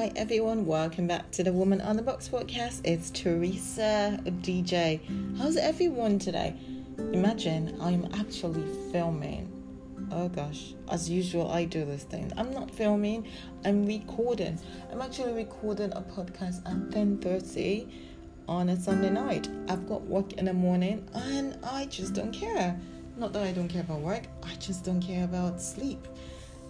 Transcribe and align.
Hi 0.00 0.10
everyone, 0.16 0.64
welcome 0.64 1.06
back 1.06 1.30
to 1.32 1.44
the 1.44 1.52
Woman 1.52 1.82
on 1.82 1.94
the 1.94 2.02
Box 2.02 2.26
podcast. 2.26 2.80
It's 2.84 3.10
Teresa 3.10 4.18
DJ. 4.24 4.98
How's 5.36 5.58
everyone 5.58 6.18
today? 6.18 6.56
Imagine 7.12 7.76
I'm 7.82 8.08
actually 8.14 8.64
filming. 8.92 9.52
Oh 10.10 10.30
gosh, 10.30 10.72
as 10.90 11.10
usual, 11.10 11.50
I 11.50 11.66
do 11.66 11.84
this 11.84 12.04
thing. 12.04 12.32
I'm 12.38 12.54
not 12.54 12.70
filming, 12.70 13.28
I'm 13.66 13.84
recording. 13.84 14.58
I'm 14.90 15.02
actually 15.02 15.34
recording 15.34 15.92
a 15.92 16.00
podcast 16.00 16.64
at 16.64 16.90
10:30 16.92 17.86
on 18.48 18.70
a 18.70 18.80
Sunday 18.80 19.10
night. 19.10 19.50
I've 19.68 19.86
got 19.86 20.00
work 20.06 20.32
in 20.32 20.46
the 20.46 20.54
morning 20.54 21.06
and 21.12 21.58
I 21.62 21.84
just 21.84 22.14
don't 22.14 22.32
care. 22.32 22.74
Not 23.18 23.34
that 23.34 23.42
I 23.42 23.52
don't 23.52 23.68
care 23.68 23.82
about 23.82 24.00
work, 24.00 24.28
I 24.42 24.54
just 24.54 24.82
don't 24.82 25.02
care 25.02 25.24
about 25.24 25.60
sleep 25.60 26.08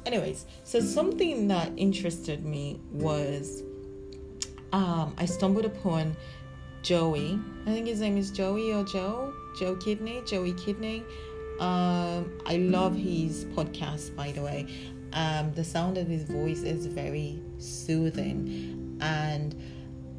anyways 0.06 0.46
so 0.64 0.80
something 0.80 1.48
that 1.48 1.70
interested 1.76 2.44
me 2.44 2.80
was 2.90 3.62
um, 4.72 5.14
i 5.18 5.24
stumbled 5.24 5.64
upon 5.64 6.16
joey. 6.82 7.38
I 7.66 7.72
think 7.72 7.86
his 7.86 8.00
name 8.00 8.16
is 8.16 8.30
joey 8.30 8.72
or 8.72 8.84
joe? 8.84 9.34
Joe 9.58 9.76
kidney? 9.76 10.22
Joey 10.26 10.52
kidney. 10.54 11.04
Um, 11.58 12.40
i 12.46 12.56
love 12.56 12.96
his 12.96 13.44
podcast 13.46 14.14
by 14.16 14.32
the 14.32 14.42
way. 14.42 14.66
Um, 15.12 15.52
the 15.52 15.64
sound 15.64 15.98
of 15.98 16.06
his 16.06 16.22
voice 16.22 16.62
is 16.62 16.86
very 16.86 17.42
soothing. 17.58 18.98
And 19.00 19.60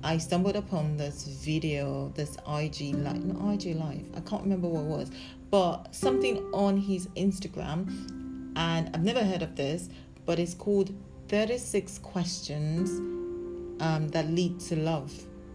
I 0.03 0.17
stumbled 0.17 0.55
upon 0.55 0.97
this 0.97 1.23
video, 1.23 2.11
this 2.15 2.35
IG 2.47 2.95
live, 2.95 3.23
not 3.23 3.53
IG 3.53 3.75
live, 3.75 4.03
I 4.15 4.19
can't 4.21 4.41
remember 4.41 4.67
what 4.67 4.81
it 4.81 4.87
was, 4.87 5.11
but 5.51 5.93
something 5.93 6.37
on 6.53 6.77
his 6.77 7.07
Instagram 7.09 8.20
and 8.55 8.89
I've 8.93 9.03
never 9.03 9.23
heard 9.23 9.41
of 9.41 9.55
this, 9.55 9.89
but 10.25 10.39
it's 10.39 10.53
called 10.53 10.93
36 11.27 11.99
Questions 11.99 12.89
um, 13.81 14.07
That 14.09 14.27
Lead 14.29 14.59
to 14.61 14.75
Love. 14.75 15.11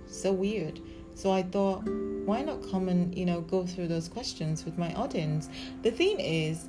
So 0.06 0.32
weird. 0.32 0.80
So 1.14 1.32
I 1.32 1.42
thought, 1.42 1.82
why 2.26 2.42
not 2.42 2.68
come 2.70 2.88
and, 2.88 3.16
you 3.16 3.24
know, 3.24 3.40
go 3.40 3.66
through 3.66 3.88
those 3.88 4.08
questions 4.08 4.64
with 4.64 4.76
my 4.76 4.92
audience? 4.94 5.48
The 5.82 5.90
thing 5.90 6.20
is, 6.20 6.68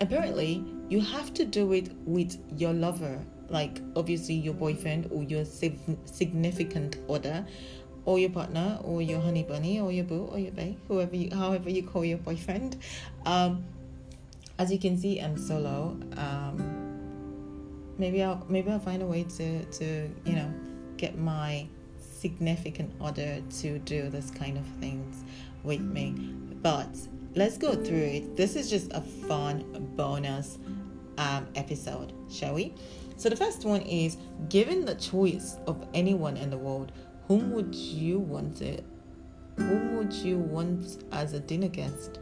apparently, 0.00 0.64
you 0.88 1.00
have 1.00 1.32
to 1.34 1.44
do 1.44 1.72
it 1.72 1.90
with 2.04 2.36
your 2.56 2.72
lover, 2.72 3.18
like 3.48 3.80
obviously 3.94 4.34
your 4.34 4.54
boyfriend 4.54 5.08
or 5.12 5.22
your 5.22 5.44
significant 5.44 6.96
other, 7.08 7.46
or 8.04 8.18
your 8.18 8.30
partner, 8.30 8.78
or 8.84 9.02
your 9.02 9.20
honey 9.20 9.42
bunny, 9.42 9.80
or 9.80 9.90
your 9.90 10.04
boo, 10.04 10.28
or 10.30 10.38
your 10.38 10.52
bae, 10.52 10.76
whoever 10.86 11.16
you, 11.16 11.34
however 11.34 11.68
you 11.68 11.82
call 11.82 12.04
your 12.04 12.18
boyfriend. 12.18 12.76
Um, 13.24 13.64
as 14.58 14.72
you 14.72 14.78
can 14.78 14.96
see, 14.98 15.20
I'm 15.20 15.36
solo. 15.36 15.98
Um, 16.16 17.94
maybe 17.98 18.22
I'll 18.22 18.44
maybe 18.48 18.70
I'll 18.70 18.78
find 18.78 19.02
a 19.02 19.06
way 19.06 19.24
to 19.24 19.64
to 19.64 20.10
you 20.24 20.32
know 20.32 20.52
get 20.96 21.18
my 21.18 21.66
significant 21.98 22.92
other 23.00 23.42
to 23.60 23.78
do 23.80 24.08
this 24.08 24.30
kind 24.30 24.56
of 24.56 24.66
things 24.80 25.24
with 25.62 25.80
me. 25.80 26.12
But 26.62 26.88
let's 27.34 27.58
go 27.58 27.74
through 27.74 27.98
it. 27.98 28.36
This 28.36 28.56
is 28.56 28.70
just 28.70 28.92
a 28.92 29.00
fun 29.00 29.92
bonus 29.96 30.58
um, 31.18 31.46
episode, 31.54 32.12
shall 32.30 32.54
we? 32.54 32.74
So 33.16 33.28
the 33.28 33.36
first 33.36 33.64
one 33.64 33.82
is 33.82 34.16
given 34.48 34.84
the 34.84 34.94
choice 34.94 35.56
of 35.66 35.86
anyone 35.94 36.36
in 36.36 36.50
the 36.50 36.58
world, 36.58 36.92
whom 37.28 37.52
would 37.52 37.74
you 37.74 38.18
want 38.18 38.60
it? 38.62 38.84
Whom 39.56 39.96
would 39.96 40.12
you 40.12 40.38
want 40.38 41.04
as 41.12 41.32
a 41.32 41.40
dinner 41.40 41.68
guest? 41.68 42.20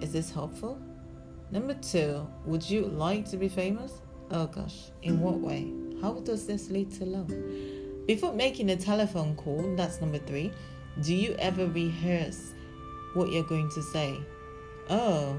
Is 0.00 0.12
this 0.12 0.30
helpful? 0.30 0.80
Number 1.50 1.74
two, 1.74 2.26
would 2.44 2.68
you 2.68 2.86
like 2.86 3.28
to 3.30 3.36
be 3.36 3.48
famous? 3.48 4.00
Oh 4.30 4.46
gosh, 4.46 4.90
in 5.02 5.20
what 5.20 5.38
way? 5.38 5.72
How 6.02 6.14
does 6.14 6.46
this 6.46 6.70
lead 6.70 6.90
to 6.92 7.04
love? 7.04 7.32
Before 8.06 8.32
making 8.32 8.70
a 8.70 8.76
telephone 8.76 9.36
call, 9.36 9.74
that's 9.76 10.00
number 10.00 10.18
three, 10.18 10.52
do 11.02 11.14
you 11.14 11.34
ever 11.38 11.66
rehearse 11.66 12.52
what 13.14 13.30
you're 13.30 13.44
going 13.44 13.70
to 13.70 13.82
say? 13.82 14.18
Oh, 14.90 15.38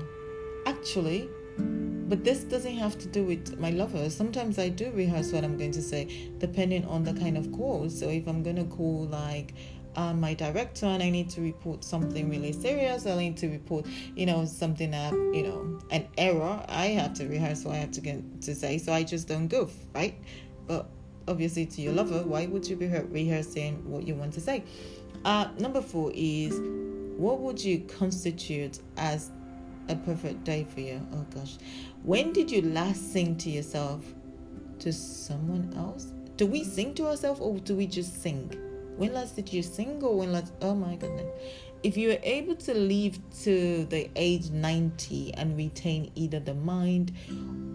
actually, 0.65 1.29
but 1.57 2.23
this 2.23 2.43
doesn't 2.43 2.77
have 2.77 2.97
to 2.99 3.07
do 3.07 3.25
with 3.25 3.59
my 3.59 3.71
lover. 3.71 4.09
Sometimes 4.09 4.59
I 4.59 4.69
do 4.69 4.91
rehearse 4.91 5.33
what 5.33 5.43
I'm 5.43 5.57
going 5.57 5.71
to 5.73 5.81
say, 5.81 6.31
depending 6.37 6.85
on 6.85 7.03
the 7.03 7.13
kind 7.13 7.37
of 7.37 7.51
call. 7.51 7.89
So 7.89 8.07
if 8.09 8.27
I'm 8.27 8.43
going 8.43 8.55
to 8.55 8.63
call 8.63 9.07
like 9.07 9.53
um, 9.97 10.21
my 10.21 10.35
director 10.35 10.85
and 10.85 11.01
I 11.01 11.09
need 11.09 11.29
to 11.31 11.41
report 11.41 11.83
something 11.83 12.29
really 12.29 12.53
serious, 12.53 13.07
I 13.07 13.17
need 13.17 13.35
to 13.37 13.49
report, 13.49 13.87
you 14.15 14.27
know, 14.27 14.45
something 14.45 14.91
that, 14.91 15.11
you 15.11 15.41
know, 15.41 15.79
an 15.89 16.07
error, 16.17 16.63
I 16.69 16.85
have 16.87 17.15
to 17.15 17.27
rehearse 17.27 17.65
what 17.65 17.73
I 17.73 17.79
have 17.79 17.91
to 17.91 18.01
get 18.01 18.41
to 18.43 18.53
say. 18.53 18.77
So 18.77 18.93
I 18.93 19.03
just 19.03 19.27
don't 19.27 19.47
goof, 19.47 19.73
right? 19.95 20.15
But 20.67 20.87
obviously, 21.27 21.65
to 21.65 21.81
your 21.81 21.93
lover, 21.93 22.21
why 22.23 22.45
would 22.45 22.67
you 22.67 22.75
be 22.75 22.87
rehearsing 22.87 23.89
what 23.89 24.07
you 24.07 24.13
want 24.13 24.33
to 24.33 24.41
say? 24.41 24.63
Uh, 25.25 25.47
number 25.57 25.81
four 25.81 26.11
is 26.13 26.59
what 27.17 27.39
would 27.39 27.61
you 27.61 27.79
constitute 27.79 28.79
as 28.97 29.31
a 29.89 29.95
perfect 29.95 30.43
day 30.43 30.67
for 30.69 30.79
you? 30.79 31.01
Oh 31.11 31.25
gosh. 31.33 31.57
When 32.03 32.33
did 32.33 32.51
you 32.51 32.61
last 32.61 33.11
sing 33.11 33.35
to 33.37 33.49
yourself? 33.49 34.05
To 34.79 34.93
someone 34.93 35.73
else? 35.75 36.13
Do 36.35 36.45
we 36.45 36.63
sing 36.63 36.93
to 36.95 37.07
ourselves 37.07 37.41
or 37.41 37.57
do 37.57 37.75
we 37.75 37.87
just 37.87 38.21
sing? 38.21 38.66
When 38.97 39.13
last 39.13 39.35
did 39.35 39.53
you 39.53 39.61
sing 39.61 40.03
or 40.03 40.17
when 40.17 40.31
last? 40.31 40.53
Oh 40.61 40.73
my 40.73 40.95
goodness. 40.95 41.27
If 41.83 41.95
you 41.95 42.09
were 42.09 42.19
able 42.23 42.55
to 42.55 42.73
live 42.73 43.19
to 43.43 43.85
the 43.85 44.09
age 44.15 44.49
90 44.49 45.35
and 45.35 45.55
retain 45.55 46.11
either 46.15 46.39
the 46.39 46.55
mind 46.55 47.13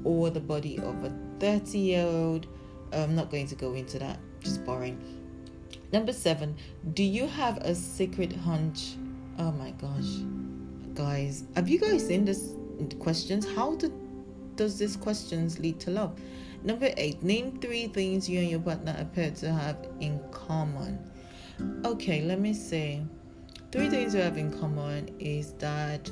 or 0.02 0.30
the 0.30 0.40
body 0.40 0.78
of 0.78 1.04
a 1.04 1.12
30 1.38 1.78
year 1.78 2.04
old, 2.04 2.48
I'm 2.92 3.14
not 3.14 3.30
going 3.30 3.46
to 3.46 3.54
go 3.54 3.74
into 3.74 4.00
that, 4.00 4.18
just 4.40 4.64
boring. 4.64 5.00
Number 5.92 6.12
seven, 6.12 6.56
do 6.94 7.04
you 7.04 7.28
have 7.28 7.58
a 7.58 7.74
secret 7.74 8.32
hunch? 8.32 8.94
Oh 9.38 9.52
my 9.52 9.70
gosh. 9.72 10.24
Guys, 10.94 11.44
have 11.54 11.68
you 11.68 11.78
guys 11.78 12.06
seen 12.06 12.24
this 12.24 12.54
questions? 12.98 13.46
How 13.54 13.76
do, 13.76 13.92
does 14.56 14.78
this 14.78 14.96
questions 14.96 15.60
lead 15.60 15.78
to 15.80 15.90
love? 15.90 16.18
Number 16.64 16.90
eight, 16.96 17.22
name 17.22 17.58
three 17.60 17.88
things 17.88 18.28
you 18.28 18.40
and 18.40 18.50
your 18.50 18.60
partner 18.60 18.96
appear 18.98 19.30
to 19.30 19.52
have 19.52 19.76
in 20.00 20.20
common. 20.30 20.98
Okay, 21.84 22.22
let 22.22 22.40
me 22.40 22.54
see. 22.54 23.02
Three 23.70 23.88
things 23.88 24.14
we 24.14 24.20
have 24.20 24.36
in 24.36 24.56
common 24.58 25.14
is 25.18 25.52
that 25.54 26.10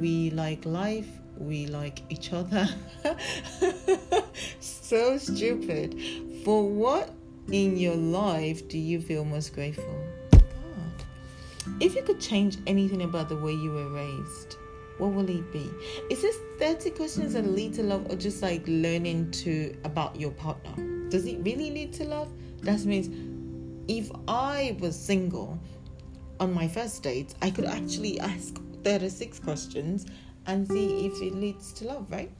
we 0.00 0.30
like 0.30 0.64
life, 0.64 1.08
we 1.38 1.66
like 1.66 2.02
each 2.08 2.32
other. 2.32 2.68
so 4.60 5.18
stupid. 5.18 6.00
For 6.44 6.68
what 6.68 7.10
in 7.50 7.76
your 7.76 7.96
life 7.96 8.68
do 8.68 8.78
you 8.78 9.00
feel 9.00 9.24
most 9.24 9.54
grateful? 9.54 9.98
God. 10.30 11.04
If 11.80 11.94
you 11.94 12.02
could 12.02 12.20
change 12.20 12.58
anything 12.66 13.02
about 13.02 13.28
the 13.28 13.36
way 13.36 13.52
you 13.52 13.72
were 13.72 13.88
raised, 13.88 14.56
what 14.98 15.12
will 15.12 15.28
it 15.28 15.52
be? 15.52 15.70
Is 16.10 16.22
this 16.22 16.36
30 16.58 16.90
questions 16.90 17.32
that 17.32 17.46
lead 17.46 17.74
to 17.74 17.82
love 17.82 18.10
or 18.10 18.16
just 18.16 18.42
like 18.42 18.62
learning 18.66 19.30
to 19.32 19.76
about 19.84 20.18
your 20.18 20.30
partner? 20.32 21.08
Does 21.08 21.26
it 21.26 21.38
really 21.42 21.70
lead 21.70 21.92
to 21.94 22.04
love? 22.04 22.28
That 22.60 22.84
means 22.84 23.08
if 23.88 24.10
I 24.28 24.76
was 24.80 24.98
single 24.98 25.58
on 26.40 26.52
my 26.52 26.68
first 26.68 27.02
date, 27.02 27.34
I 27.42 27.50
could 27.50 27.64
actually 27.64 28.20
ask 28.20 28.60
36 28.84 29.38
questions 29.40 30.06
and 30.46 30.66
see 30.66 31.06
if 31.06 31.20
it 31.22 31.34
leads 31.34 31.72
to 31.74 31.86
love, 31.86 32.06
right? 32.10 32.30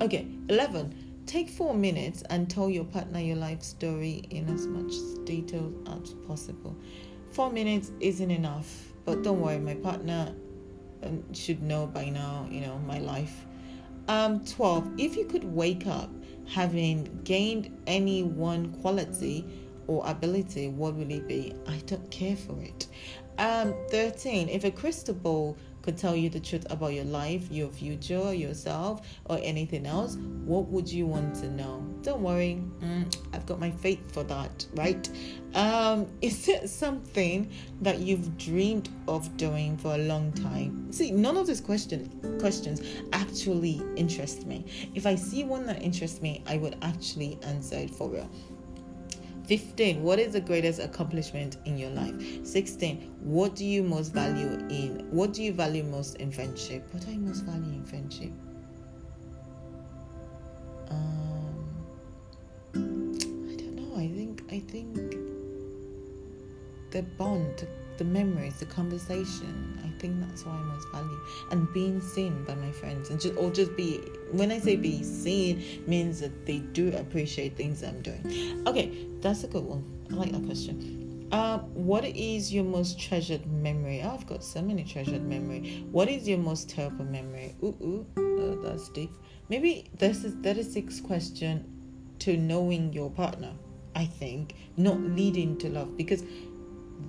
Okay, 0.00 0.26
11. 0.48 1.22
Take 1.26 1.48
four 1.48 1.74
minutes 1.74 2.22
and 2.30 2.48
tell 2.48 2.70
your 2.70 2.84
partner 2.84 3.20
your 3.20 3.36
life 3.36 3.62
story 3.62 4.22
in 4.30 4.48
as 4.48 4.66
much 4.66 4.92
detail 5.24 5.72
as 5.88 6.14
possible. 6.26 6.76
Four 7.32 7.50
minutes 7.50 7.90
isn't 8.00 8.30
enough, 8.30 8.92
but 9.04 9.22
don't 9.22 9.40
worry, 9.40 9.58
my 9.58 9.74
partner 9.74 10.34
um, 11.02 11.22
should 11.34 11.62
know 11.62 11.86
by 11.86 12.08
now, 12.08 12.46
you 12.50 12.60
know, 12.60 12.78
my 12.86 12.98
life. 12.98 13.44
Um, 14.08 14.44
12. 14.44 14.92
If 14.98 15.16
you 15.16 15.24
could 15.24 15.44
wake 15.44 15.86
up 15.86 16.10
having 16.48 17.20
gained 17.24 17.76
any 17.86 18.22
one 18.22 18.72
quality, 18.80 19.44
or 19.86 20.02
ability, 20.06 20.68
what 20.68 20.94
will 20.94 21.10
it 21.10 21.26
be? 21.28 21.54
I 21.66 21.78
don't 21.86 22.10
care 22.10 22.36
for 22.36 22.60
it. 22.60 22.86
Um, 23.38 23.74
13. 23.90 24.48
If 24.48 24.64
a 24.64 24.70
crystal 24.70 25.14
ball 25.14 25.56
could 25.86 25.96
tell 25.96 26.16
you 26.16 26.28
the 26.28 26.40
truth 26.40 26.66
about 26.68 26.94
your 26.94 27.04
life, 27.04 27.48
your 27.48 27.68
future, 27.68 28.34
yourself, 28.34 29.06
or 29.26 29.38
anything 29.40 29.86
else, 29.86 30.16
what 30.44 30.66
would 30.66 30.90
you 30.90 31.06
want 31.06 31.36
to 31.36 31.48
know? 31.48 31.86
Don't 32.02 32.22
worry, 32.22 32.60
mm, 32.80 33.16
I've 33.32 33.46
got 33.46 33.60
my 33.60 33.70
faith 33.70 34.00
for 34.12 34.24
that, 34.24 34.66
right? 34.74 35.08
Um, 35.54 36.08
is 36.22 36.48
it 36.48 36.68
something 36.68 37.48
that 37.82 38.00
you've 38.00 38.36
dreamed 38.36 38.88
of 39.06 39.36
doing 39.36 39.76
for 39.76 39.94
a 39.94 39.98
long 39.98 40.32
time? 40.32 40.90
See, 40.92 41.12
none 41.12 41.36
of 41.36 41.46
these 41.46 41.60
question, 41.60 42.10
questions 42.40 42.82
actually 43.12 43.80
interest 43.94 44.44
me. 44.44 44.64
If 44.94 45.06
I 45.06 45.14
see 45.14 45.44
one 45.44 45.66
that 45.66 45.80
interests 45.82 46.20
me, 46.20 46.42
I 46.48 46.56
would 46.56 46.76
actually 46.82 47.38
answer 47.42 47.76
it 47.76 47.94
for 47.94 48.08
real. 48.08 48.28
15 49.46 50.02
what 50.02 50.18
is 50.18 50.32
the 50.32 50.40
greatest 50.40 50.80
accomplishment 50.80 51.56
in 51.64 51.78
your 51.78 51.90
life? 51.90 52.14
16 52.44 53.14
what 53.20 53.54
do 53.54 53.64
you 53.64 53.82
most 53.82 54.12
value 54.12 54.48
in 54.68 55.06
what 55.10 55.32
do 55.32 55.42
you 55.42 55.52
value 55.52 55.84
most 55.84 56.16
in 56.16 56.30
friendship? 56.30 56.86
What 56.92 57.04
do 57.04 57.12
i 57.12 57.16
most 57.16 57.44
value 57.44 57.72
in 57.72 57.84
friendship? 57.84 58.32
Um 60.90 61.66
i 62.74 63.56
don't 63.56 63.76
know 63.76 63.96
I 64.50 64.60
think 64.60 65.05
the 66.96 67.02
bond, 67.02 67.66
the 67.98 68.04
memories, 68.04 68.58
the 68.58 68.64
conversation. 68.64 69.78
I 69.84 70.00
think 70.00 70.18
that's 70.18 70.46
what 70.46 70.54
I 70.54 70.62
most 70.62 70.88
value, 70.90 71.20
and 71.50 71.70
being 71.74 72.00
seen 72.00 72.42
by 72.44 72.54
my 72.54 72.72
friends, 72.72 73.10
and 73.10 73.20
just 73.20 73.36
or 73.36 73.50
just 73.50 73.76
be. 73.76 73.98
When 74.32 74.50
I 74.50 74.58
say 74.58 74.76
be 74.76 75.02
seen, 75.02 75.84
means 75.86 76.20
that 76.20 76.46
they 76.46 76.60
do 76.60 76.96
appreciate 76.96 77.54
things 77.54 77.82
I'm 77.82 78.00
doing. 78.00 78.62
Okay, 78.66 79.06
that's 79.20 79.44
a 79.44 79.46
good 79.46 79.64
one. 79.64 79.84
I 80.10 80.14
like 80.14 80.32
that 80.32 80.46
question. 80.46 81.28
Uh, 81.32 81.58
what 81.74 82.06
is 82.06 82.54
your 82.54 82.64
most 82.64 82.98
treasured 82.98 83.44
memory? 83.46 84.00
Oh, 84.02 84.14
I've 84.14 84.26
got 84.26 84.42
so 84.42 84.62
many 84.62 84.82
treasured 84.82 85.26
memory. 85.26 85.84
What 85.90 86.08
is 86.08 86.26
your 86.26 86.38
most 86.38 86.70
terrible 86.70 87.04
memory? 87.04 87.56
Ooh, 87.62 87.76
ooh, 87.82 88.06
uh, 88.16 88.62
that's 88.62 88.88
deep. 88.88 89.10
Maybe 89.50 89.90
this 89.98 90.24
is 90.24 90.32
36 90.42 91.00
question 91.02 91.62
to 92.20 92.38
knowing 92.38 92.94
your 92.94 93.10
partner. 93.10 93.52
I 93.96 94.04
think 94.04 94.54
not 94.76 95.00
leading 95.00 95.56
to 95.58 95.70
love 95.70 95.96
because 95.96 96.22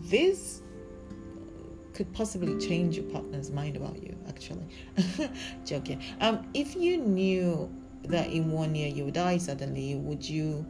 this 0.04 0.62
could 1.94 2.12
possibly 2.14 2.60
change 2.60 2.96
your 2.96 3.06
partner's 3.06 3.50
mind 3.52 3.76
about 3.76 4.02
you 4.02 4.16
actually. 4.30 4.68
Joking. 5.66 6.02
Um 6.22 6.48
if 6.54 6.76
you 6.76 6.98
knew 6.98 7.70
that 8.04 8.30
in 8.30 8.52
one 8.52 8.76
year 8.76 8.88
you 8.88 9.06
would 9.06 9.16
die 9.16 9.38
suddenly 9.38 9.96
would 9.96 10.28
you 10.28 10.66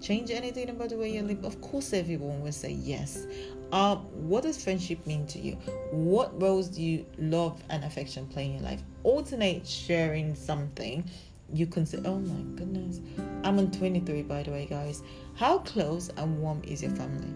change 0.00 0.30
anything 0.30 0.68
about 0.68 0.90
the 0.90 0.96
way 0.96 1.12
you 1.12 1.22
live? 1.22 1.44
Of 1.44 1.60
course 1.60 1.92
everyone 1.92 2.42
will 2.42 2.52
say 2.52 2.72
yes. 2.72 3.26
Uh, 3.72 3.96
what 3.96 4.44
does 4.44 4.62
friendship 4.62 5.04
mean 5.06 5.26
to 5.26 5.38
you? 5.38 5.54
What 5.90 6.40
roles 6.40 6.68
do 6.68 6.82
you 6.82 7.06
love 7.18 7.62
and 7.70 7.82
affection 7.84 8.26
play 8.26 8.46
in 8.46 8.52
your 8.54 8.62
life? 8.62 8.82
Alternate 9.04 9.66
sharing 9.66 10.34
something 10.34 11.08
you 11.52 11.68
say 11.84 12.00
oh 12.04 12.18
my 12.18 12.42
goodness. 12.56 13.00
I'm 13.44 13.58
on 13.58 13.70
23 13.70 14.22
by 14.22 14.42
the 14.42 14.50
way 14.50 14.66
guys. 14.66 15.02
How 15.34 15.58
close 15.58 16.10
and 16.16 16.40
warm 16.40 16.62
is 16.64 16.82
your 16.82 16.90
family 16.92 17.32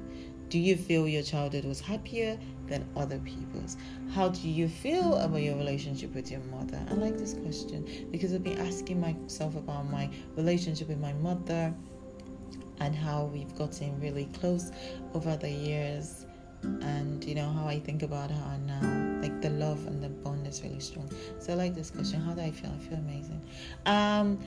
do 0.50 0.58
you 0.58 0.76
feel 0.76 1.08
your 1.08 1.22
childhood 1.22 1.64
was 1.64 1.80
happier 1.80 2.38
than 2.66 2.86
other 2.96 3.18
people's? 3.20 3.76
How 4.10 4.28
do 4.28 4.48
you 4.48 4.68
feel 4.68 5.14
about 5.16 5.42
your 5.42 5.56
relationship 5.56 6.12
with 6.12 6.30
your 6.30 6.40
mother? 6.40 6.80
I 6.90 6.94
like 6.94 7.16
this 7.16 7.34
question 7.34 8.08
because 8.10 8.34
I've 8.34 8.42
been 8.42 8.58
asking 8.58 9.00
myself 9.00 9.54
about 9.54 9.88
my 9.88 10.10
relationship 10.36 10.88
with 10.88 10.98
my 10.98 11.12
mother 11.14 11.72
and 12.80 12.94
how 12.94 13.24
we've 13.26 13.54
gotten 13.56 13.98
really 14.00 14.28
close 14.38 14.72
over 15.14 15.36
the 15.36 15.50
years 15.50 16.26
and 16.62 17.24
you 17.24 17.34
know 17.34 17.50
how 17.50 17.66
I 17.66 17.78
think 17.78 18.02
about 18.02 18.30
her 18.30 18.58
now. 18.66 19.20
Like 19.22 19.40
the 19.40 19.50
love 19.50 19.86
and 19.86 20.02
the 20.02 20.08
bond 20.08 20.46
is 20.46 20.62
really 20.62 20.80
strong. 20.80 21.10
So 21.38 21.52
I 21.52 21.56
like 21.56 21.74
this 21.74 21.90
question. 21.90 22.20
How 22.20 22.32
do 22.32 22.42
I 22.42 22.50
feel? 22.50 22.70
I 22.74 22.78
feel 22.88 22.98
amazing. 22.98 23.40
Um 23.86 24.38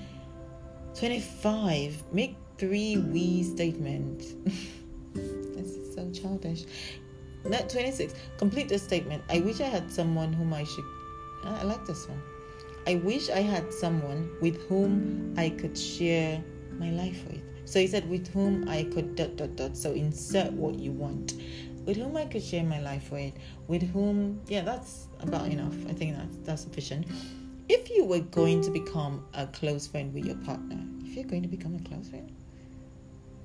25. 1.00 2.04
Make 2.12 2.36
three 2.58 2.98
we 2.98 3.44
statements. 3.44 4.34
so 5.94 6.10
childish. 6.12 6.66
Net 7.46 7.70
26. 7.70 8.14
Complete 8.38 8.70
the 8.70 8.80
statement. 8.80 9.24
I 9.30 9.40
wish 9.40 9.60
I 9.60 9.66
had 9.66 9.92
someone 9.92 10.32
whom 10.34 10.54
I 10.54 10.64
should. 10.64 10.86
I 11.44 11.64
like 11.64 11.86
this 11.86 12.08
one. 12.08 12.22
I 12.88 12.96
wish 12.96 13.30
I 13.30 13.40
had 13.40 13.74
someone 13.74 14.30
with 14.42 14.62
whom 14.68 15.34
I 15.38 15.50
could 15.50 15.78
share 15.78 16.44
my 16.80 16.90
life 16.92 17.24
with. 17.28 17.42
So 17.66 17.80
he 17.80 17.88
said, 17.88 18.10
with 18.10 18.28
whom 18.28 18.68
I 18.68 18.84
could 18.84 19.16
dot 19.16 19.36
dot 19.36 19.56
dot. 19.56 19.78
So 19.78 19.92
insert 19.92 20.52
what 20.54 20.76
you 20.76 20.92
want. 20.92 21.34
With 21.86 21.98
whom 21.98 22.16
I 22.16 22.26
could 22.26 22.44
share 22.44 22.64
my 22.64 22.80
life 22.80 23.12
with. 23.12 23.34
With 23.68 23.84
whom, 23.92 24.42
yeah, 24.48 24.62
that's 24.62 25.08
about 25.20 25.48
enough. 25.48 25.76
I 25.90 25.94
think 25.94 26.16
that's 26.16 26.38
that's 26.44 26.62
sufficient. 26.64 27.08
If 27.70 27.90
you 27.90 28.06
were 28.06 28.20
going 28.20 28.62
to 28.62 28.72
become 28.72 29.26
a 29.34 29.48
close 29.48 29.88
friend 29.88 30.14
with 30.14 30.26
your 30.26 30.36
partner, 30.38 30.80
if 31.06 31.16
you're 31.16 31.26
going 31.26 31.44
to 31.44 31.48
become 31.48 31.76
a 31.76 31.90
close 31.90 32.10
friend, 32.10 32.30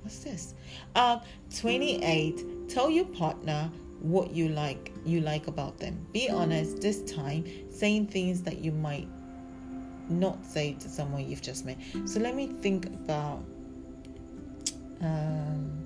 What's 0.01 0.19
this? 0.19 0.53
Um, 0.95 1.21
28. 1.59 2.69
Tell 2.69 2.89
your 2.89 3.05
partner 3.05 3.71
what 4.01 4.31
you 4.31 4.49
like 4.49 4.93
you 5.05 5.21
like 5.21 5.47
about 5.47 5.77
them. 5.77 6.05
Be 6.13 6.29
honest 6.29 6.81
this 6.81 7.03
time, 7.03 7.45
saying 7.71 8.07
things 8.07 8.41
that 8.43 8.59
you 8.59 8.71
might 8.71 9.07
not 10.09 10.43
say 10.45 10.73
to 10.73 10.89
someone 10.89 11.29
you've 11.29 11.41
just 11.41 11.65
met. 11.65 11.77
So 12.05 12.19
let 12.19 12.35
me 12.35 12.47
think 12.47 12.85
about 12.87 13.43
um 15.01 15.79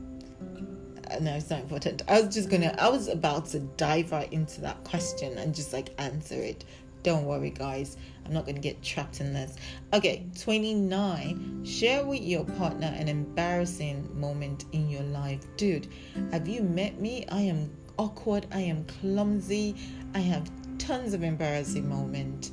no, 1.21 1.35
it's 1.35 1.49
not 1.49 1.59
important. 1.59 2.01
I 2.07 2.21
was 2.21 2.33
just 2.33 2.49
gonna 2.49 2.75
I 2.79 2.89
was 2.89 3.07
about 3.07 3.47
to 3.47 3.59
dive 3.59 4.11
right 4.11 4.31
into 4.31 4.61
that 4.61 4.83
question 4.83 5.37
and 5.37 5.53
just 5.53 5.73
like 5.73 5.93
answer 5.97 6.35
it. 6.35 6.65
Don't 7.03 7.25
worry, 7.25 7.49
guys. 7.49 7.97
I'm 8.25 8.33
not 8.33 8.45
going 8.45 8.55
to 8.55 8.61
get 8.61 8.81
trapped 8.81 9.19
in 9.19 9.33
this. 9.33 9.57
Okay, 9.93 10.25
29. 10.39 11.65
Share 11.65 12.05
with 12.05 12.21
your 12.21 12.45
partner 12.45 12.93
an 12.97 13.09
embarrassing 13.09 14.09
moment 14.17 14.65
in 14.71 14.89
your 14.89 15.03
life. 15.03 15.45
Dude, 15.57 15.89
have 16.31 16.47
you 16.47 16.63
met 16.63 16.99
me? 17.01 17.25
I 17.29 17.41
am 17.41 17.69
awkward. 17.97 18.47
I 18.53 18.61
am 18.61 18.85
clumsy. 18.85 19.75
I 20.15 20.19
have 20.19 20.49
tons 20.77 21.13
of 21.13 21.23
embarrassing 21.23 21.87
moments. 21.87 22.51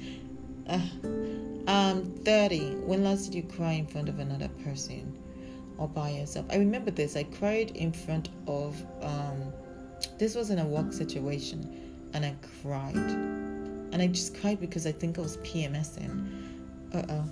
Uh, 0.66 0.80
um, 1.68 2.12
30. 2.24 2.74
When 2.86 3.04
last 3.04 3.26
did 3.26 3.34
you 3.36 3.42
cry 3.44 3.72
in 3.72 3.86
front 3.86 4.08
of 4.08 4.18
another 4.18 4.48
person 4.64 5.16
or 5.78 5.86
by 5.86 6.10
yourself? 6.10 6.46
I 6.50 6.56
remember 6.56 6.90
this. 6.90 7.16
I 7.16 7.22
cried 7.22 7.70
in 7.76 7.92
front 7.92 8.30
of, 8.48 8.84
um, 9.00 9.52
this 10.18 10.34
was 10.34 10.50
in 10.50 10.58
a 10.58 10.66
work 10.66 10.92
situation 10.92 12.10
and 12.14 12.26
I 12.26 12.34
cried 12.62 13.49
and 13.92 14.02
I 14.02 14.06
just 14.06 14.38
cried 14.40 14.60
because 14.60 14.86
I 14.86 14.92
think 14.92 15.18
I 15.18 15.22
was 15.22 15.36
PMSing. 15.38 16.26
Uh 16.94 17.02
oh. 17.08 17.24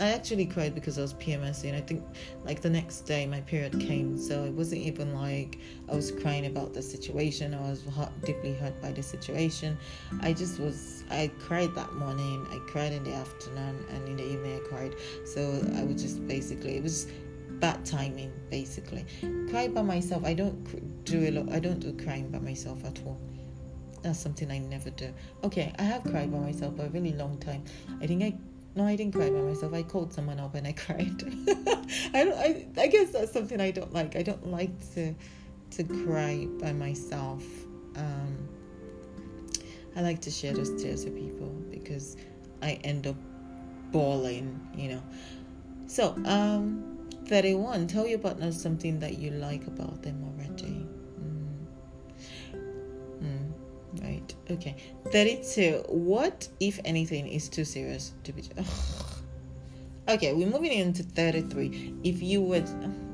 I 0.00 0.10
actually 0.10 0.46
cried 0.46 0.76
because 0.76 0.96
I 0.96 1.02
was 1.02 1.14
PMSing. 1.14 1.74
I 1.74 1.80
think 1.80 2.04
like 2.44 2.62
the 2.62 2.70
next 2.70 3.00
day 3.00 3.26
my 3.26 3.40
period 3.40 3.80
came, 3.80 4.16
so 4.16 4.44
it 4.44 4.52
wasn't 4.52 4.82
even 4.82 5.12
like 5.12 5.58
I 5.90 5.96
was 5.96 6.12
crying 6.12 6.46
about 6.46 6.72
the 6.72 6.82
situation. 6.82 7.52
I 7.52 7.60
was 7.60 7.82
deeply 8.24 8.54
hurt 8.54 8.80
by 8.80 8.92
the 8.92 9.02
situation. 9.02 9.76
I 10.20 10.32
just 10.32 10.60
was. 10.60 11.02
I 11.10 11.32
cried 11.40 11.74
that 11.74 11.92
morning. 11.94 12.46
I 12.50 12.58
cried 12.70 12.92
in 12.92 13.02
the 13.02 13.14
afternoon, 13.14 13.84
and 13.90 14.08
in 14.08 14.16
the 14.16 14.24
evening 14.24 14.60
I 14.64 14.68
cried. 14.68 14.94
So 15.24 15.60
I 15.74 15.82
was 15.82 16.00
just 16.00 16.26
basically 16.28 16.76
it 16.76 16.82
was 16.82 17.08
bad 17.58 17.84
timing 17.84 18.32
basically. 18.50 19.04
Cry 19.50 19.66
by 19.66 19.82
myself. 19.82 20.24
I 20.24 20.34
don't 20.34 21.04
do 21.04 21.28
a 21.28 21.30
lot. 21.32 21.52
I 21.52 21.58
don't 21.58 21.80
do 21.80 21.92
crying 22.04 22.30
by 22.30 22.38
myself 22.38 22.84
at 22.84 23.00
all. 23.04 23.18
That's 24.08 24.20
something 24.20 24.50
I 24.50 24.56
never 24.56 24.88
do. 24.88 25.12
Okay, 25.44 25.70
I 25.78 25.82
have 25.82 26.02
cried 26.02 26.32
by 26.32 26.38
myself 26.38 26.76
for 26.76 26.86
a 26.86 26.88
really 26.88 27.12
long 27.12 27.36
time. 27.36 27.62
I 28.00 28.06
think 28.06 28.22
I 28.22 28.34
no, 28.74 28.86
I 28.86 28.96
didn't 28.96 29.12
cry 29.12 29.28
by 29.28 29.42
myself. 29.42 29.74
I 29.74 29.82
called 29.82 30.14
someone 30.14 30.40
up 30.40 30.54
and 30.54 30.66
I 30.66 30.72
cried. 30.86 31.22
I 32.14 32.24
don't. 32.24 32.38
I, 32.38 32.64
I 32.78 32.86
guess 32.86 33.10
that's 33.10 33.34
something 33.34 33.60
I 33.60 33.70
don't 33.70 33.92
like. 33.92 34.16
I 34.16 34.22
don't 34.22 34.50
like 34.50 34.70
to 34.94 35.14
to 35.72 35.84
cry 35.84 36.46
by 36.58 36.72
myself. 36.72 37.44
Um, 37.96 38.48
I 39.94 40.00
like 40.00 40.22
to 40.22 40.30
share 40.30 40.54
those 40.54 40.82
tears 40.82 41.04
with 41.04 41.14
people 41.14 41.50
because 41.70 42.16
I 42.62 42.80
end 42.84 43.06
up 43.06 43.16
bawling. 43.92 44.58
You 44.74 44.88
know. 44.88 45.02
So, 45.86 46.14
um, 46.24 46.98
thirty-one. 47.26 47.88
Tell 47.88 48.06
your 48.06 48.20
partner 48.20 48.52
something 48.52 49.00
that 49.00 49.18
you 49.18 49.32
like 49.32 49.66
about 49.66 50.00
them 50.00 50.24
already. 50.24 50.87
Okay. 54.50 54.76
32. 55.12 55.84
What, 55.88 56.48
if 56.60 56.80
anything, 56.84 57.28
is 57.28 57.48
too 57.48 57.64
serious 57.64 58.12
to 58.24 58.32
be. 58.32 58.42
okay, 60.08 60.32
we're 60.32 60.48
moving 60.48 60.72
into 60.72 61.02
33. 61.02 61.94
If 62.04 62.22
you 62.22 62.42
would. 62.42 62.68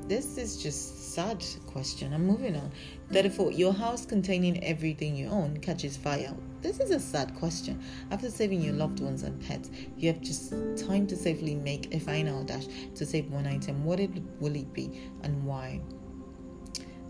This 0.07 0.37
is 0.37 0.61
just 0.61 1.15
sad 1.15 1.43
question. 1.65 2.13
I'm 2.13 2.27
moving 2.27 2.55
on. 2.55 2.71
34. 3.11 3.53
Your 3.53 3.73
house 3.73 4.05
containing 4.05 4.63
everything 4.63 5.15
you 5.15 5.27
own 5.29 5.57
catches 5.57 5.97
fire. 5.97 6.31
This 6.61 6.79
is 6.79 6.91
a 6.91 6.99
sad 6.99 7.33
question. 7.35 7.83
After 8.11 8.29
saving 8.29 8.61
your 8.61 8.73
loved 8.73 8.99
ones 8.99 9.23
and 9.23 9.41
pets, 9.47 9.71
you 9.97 10.13
have 10.13 10.21
just 10.21 10.53
time 10.77 11.07
to 11.07 11.15
safely 11.15 11.55
make 11.55 11.93
a 11.93 11.99
final 11.99 12.43
dash 12.43 12.65
to 12.95 13.05
save 13.05 13.31
one 13.31 13.47
item. 13.47 13.83
What 13.83 13.99
it, 13.99 14.11
will 14.39 14.55
it 14.55 14.71
be 14.73 15.09
and 15.23 15.43
why? 15.43 15.81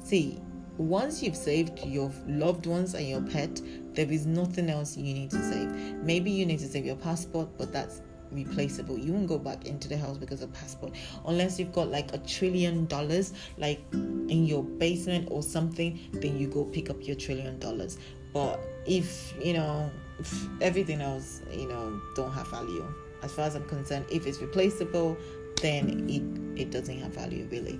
See, 0.03 0.39
once 0.77 1.23
you've 1.23 1.35
saved 1.35 1.79
your 1.85 2.11
loved 2.27 2.65
ones 2.65 2.93
and 2.93 3.07
your 3.07 3.21
pet, 3.21 3.61
there 3.93 4.11
is 4.11 4.25
nothing 4.25 4.69
else 4.69 4.97
you 4.97 5.13
need 5.13 5.31
to 5.31 5.41
save. 5.41 5.69
Maybe 6.03 6.31
you 6.31 6.45
need 6.45 6.59
to 6.59 6.67
save 6.67 6.85
your 6.85 6.97
passport, 6.97 7.49
but 7.57 7.71
that's 7.71 8.01
replaceable. 8.31 8.97
You 8.97 9.13
won't 9.13 9.27
go 9.27 9.37
back 9.37 9.65
into 9.65 9.87
the 9.87 9.97
house 9.97 10.17
because 10.17 10.41
of 10.41 10.51
passport 10.53 10.93
unless 11.25 11.59
you've 11.59 11.71
got 11.71 11.89
like 11.89 12.13
a 12.13 12.17
trillion 12.19 12.85
dollars 12.87 13.33
like 13.57 13.81
in 13.93 14.45
your 14.45 14.63
basement 14.63 15.29
or 15.31 15.41
something, 15.41 15.99
then 16.13 16.37
you 16.37 16.47
go 16.47 16.65
pick 16.65 16.89
up 16.89 17.05
your 17.05 17.15
trillion 17.15 17.59
dollars. 17.59 17.97
But 18.33 18.59
if, 18.85 19.33
you 19.41 19.53
know, 19.53 19.89
if 20.19 20.47
everything 20.61 21.01
else, 21.01 21.41
you 21.51 21.67
know, 21.67 22.01
don't 22.15 22.31
have 22.31 22.49
value. 22.49 22.85
As 23.23 23.31
far 23.31 23.45
as 23.45 23.55
I'm 23.55 23.67
concerned, 23.67 24.05
if 24.11 24.27
it's 24.27 24.39
replaceable, 24.39 25.17
then 25.61 26.09
it 26.09 26.59
it 26.61 26.71
doesn't 26.71 26.99
have 26.99 27.13
value 27.13 27.47
really. 27.49 27.79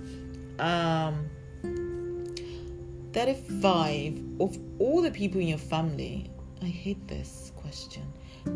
Um 0.58 1.28
35 3.16 4.20
of 4.40 4.58
all 4.78 5.00
the 5.00 5.10
people 5.10 5.40
in 5.40 5.48
your 5.48 5.56
family, 5.56 6.30
I 6.60 6.66
hate 6.66 7.08
this 7.08 7.50
question. 7.56 8.02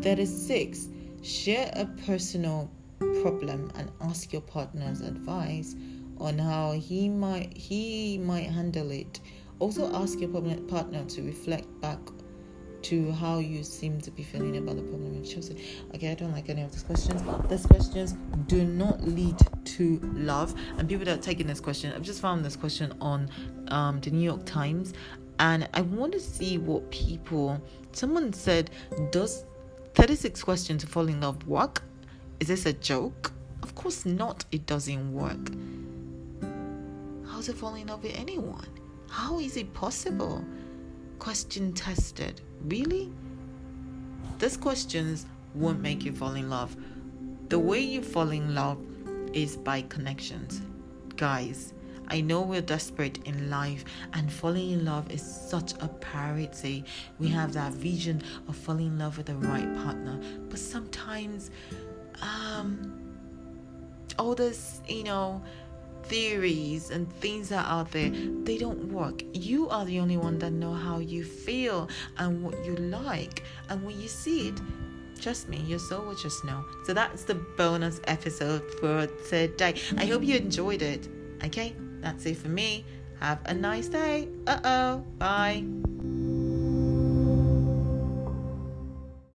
36, 0.01 0.87
share 1.23 1.71
a 1.75 1.85
personal 2.05 2.69
problem 3.23 3.71
and 3.73 3.91
ask 4.01 4.31
your 4.31 4.43
partner's 4.43 5.01
advice 5.01 5.75
on 6.19 6.37
how 6.37 6.73
he 6.73 7.09
might 7.09 7.57
he 7.57 8.19
might 8.19 8.51
handle 8.51 8.91
it. 8.91 9.19
Also 9.57 9.91
ask 9.95 10.19
your 10.19 10.29
partner 10.29 11.05
to 11.05 11.23
reflect 11.23 11.65
back 11.81 11.97
to 12.83 13.11
how 13.13 13.39
you 13.39 13.63
seem 13.63 13.99
to 14.01 14.11
be 14.11 14.23
feeling 14.23 14.57
about 14.57 14.75
the 14.75 14.83
problem 14.83 15.13
you've 15.13 15.29
chosen. 15.29 15.57
Okay, 15.95 16.11
I 16.11 16.15
don't 16.15 16.31
like 16.31 16.49
any 16.49 16.61
of 16.61 16.71
these 16.71 16.83
questions. 16.83 17.21
These 17.49 17.65
questions 17.65 18.15
do 18.47 18.63
not 18.63 19.01
lead 19.03 19.37
to 19.65 19.99
love. 20.13 20.53
And 20.77 20.87
people 20.87 21.05
that 21.05 21.19
are 21.19 21.21
taking 21.21 21.47
this 21.47 21.59
question, 21.59 21.93
I've 21.93 22.01
just 22.01 22.21
found 22.21 22.43
this 22.43 22.55
question 22.55 22.93
on 22.99 23.29
um, 23.71 23.99
the 24.01 24.11
New 24.11 24.23
York 24.23 24.45
Times, 24.45 24.93
and 25.39 25.67
I 25.73 25.81
want 25.81 26.13
to 26.13 26.19
see 26.19 26.57
what 26.57 26.91
people. 26.91 27.61
Someone 27.93 28.33
said, 28.33 28.69
"Does 29.11 29.45
36 29.95 30.43
questions 30.43 30.83
to 30.83 30.87
fall 30.87 31.07
in 31.07 31.21
love 31.21 31.47
work? 31.47 31.83
Is 32.39 32.47
this 32.47 32.65
a 32.65 32.73
joke?" 32.73 33.31
Of 33.63 33.75
course 33.75 34.05
not. 34.05 34.45
It 34.51 34.65
doesn't 34.65 35.13
work. 35.13 35.51
How 37.27 37.41
to 37.41 37.53
fall 37.53 37.75
in 37.75 37.87
love 37.87 38.03
with 38.03 38.15
anyone? 38.15 38.67
How 39.09 39.39
is 39.39 39.57
it 39.57 39.73
possible? 39.73 40.43
Question 41.19 41.73
tested. 41.73 42.41
Really? 42.65 43.11
These 44.39 44.57
questions 44.57 45.25
won't 45.53 45.81
make 45.81 46.03
you 46.03 46.13
fall 46.13 46.33
in 46.33 46.49
love. 46.49 46.75
The 47.49 47.59
way 47.59 47.79
you 47.79 48.01
fall 48.01 48.29
in 48.31 48.55
love 48.55 48.79
is 49.33 49.57
by 49.57 49.81
connections. 49.83 50.61
Guys, 51.17 51.73
I 52.11 52.19
know 52.19 52.41
we're 52.41 52.61
desperate 52.61 53.19
in 53.25 53.49
life, 53.49 53.85
and 54.11 54.31
falling 54.31 54.71
in 54.71 54.85
love 54.85 55.09
is 55.09 55.21
such 55.21 55.73
a 55.79 55.87
priority. 55.87 56.83
We 57.19 57.29
have 57.29 57.53
that 57.53 57.71
vision 57.71 58.21
of 58.49 58.57
falling 58.57 58.87
in 58.87 58.99
love 58.99 59.17
with 59.17 59.27
the 59.27 59.35
right 59.35 59.73
partner, 59.77 60.19
but 60.49 60.59
sometimes, 60.59 61.51
um, 62.21 63.01
all 64.19 64.35
this, 64.35 64.81
you 64.89 65.05
know, 65.05 65.41
theories 66.03 66.89
and 66.89 67.09
things 67.21 67.47
that 67.47 67.65
are 67.65 67.79
out 67.79 67.91
there 67.91 68.09
they 68.43 68.57
don't 68.57 68.91
work. 68.91 69.23
You 69.33 69.69
are 69.69 69.85
the 69.85 69.99
only 69.99 70.17
one 70.17 70.37
that 70.39 70.51
know 70.51 70.73
how 70.73 70.99
you 70.99 71.23
feel 71.23 71.87
and 72.17 72.43
what 72.43 72.65
you 72.65 72.75
like 72.75 73.43
and 73.69 73.81
when 73.85 73.97
you 74.01 74.07
see 74.07 74.49
it 74.49 74.59
trust 75.21 75.47
me 75.47 75.57
your 75.67 75.79
soul 75.79 76.03
will 76.03 76.15
just 76.15 76.43
know. 76.43 76.65
So 76.85 76.93
that's 76.93 77.23
the 77.23 77.35
bonus 77.35 78.01
episode 78.05 78.63
for 78.79 79.07
today. 79.29 79.75
I 79.97 80.05
hope 80.05 80.23
you 80.23 80.35
enjoyed 80.35 80.81
it 80.81 81.07
okay 81.45 81.75
that's 82.01 82.25
it 82.25 82.37
for 82.37 82.49
me. 82.49 82.83
Have 83.19 83.39
a 83.45 83.53
nice 83.53 83.87
day. 83.87 84.27
Uh-oh. 84.47 85.05
Bye 85.17 85.63